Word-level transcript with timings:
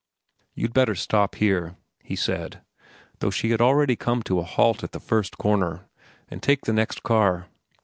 "You'd 0.55 0.73
better 0.73 0.95
stop 0.95 1.35
here," 1.35 1.75
he 2.03 2.15
said, 2.15 2.61
though 3.19 3.29
she 3.29 3.51
had 3.51 3.61
already 3.61 3.95
come 3.95 4.23
to 4.23 4.39
a 4.39 4.43
halt 4.43 4.83
at 4.83 4.93
the 4.93 4.99
first 4.99 5.37
corner, 5.37 5.85
"and 6.27 6.41
take 6.41 6.61
the 6.65 6.73
next 6.73 7.03
car." 7.03 7.49